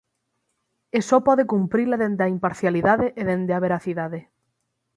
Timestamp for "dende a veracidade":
3.29-4.19